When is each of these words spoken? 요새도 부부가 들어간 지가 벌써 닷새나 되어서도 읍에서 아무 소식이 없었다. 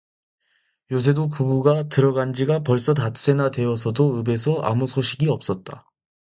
요새도 0.91 1.27
부부가 1.29 1.83
들어간 1.83 2.33
지가 2.33 2.63
벌써 2.63 2.95
닷새나 2.95 3.51
되어서도 3.51 4.19
읍에서 4.21 4.61
아무 4.63 4.87
소식이 4.87 5.29
없었다. 5.29 5.85